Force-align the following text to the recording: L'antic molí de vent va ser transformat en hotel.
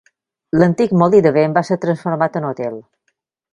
L'antic 0.61 0.95
molí 1.01 1.19
de 1.27 1.33
vent 1.35 1.53
va 1.59 1.63
ser 1.69 1.79
transformat 1.85 2.41
en 2.43 2.51
hotel. 2.51 2.83